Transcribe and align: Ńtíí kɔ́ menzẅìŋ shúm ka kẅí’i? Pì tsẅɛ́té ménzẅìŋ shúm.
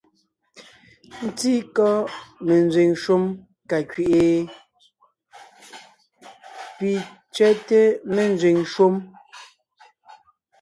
Ńtíí 1.27 1.59
kɔ́ 1.75 1.91
menzẅìŋ 2.45 2.91
shúm 3.01 3.23
ka 3.69 3.77
kẅí’i? 3.91 4.31
Pì 6.77 6.91
tsẅɛ́té 7.33 7.79
ménzẅìŋ 8.15 8.57
shúm. 8.73 8.93